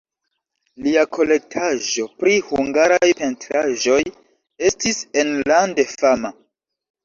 Lia 0.85 1.03
kolektaĵo 1.17 2.07
pri 2.23 2.33
hungaraj 2.49 3.11
pentraĵoj 3.21 4.01
estis 4.73 5.07
enlande 5.27 5.91
fama. 5.97 6.37